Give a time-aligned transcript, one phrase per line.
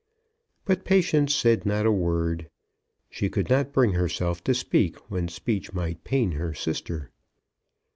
[0.65, 2.49] But Patience said not a word.
[3.11, 7.11] She could not bring herself to speak when speech might pain her sister.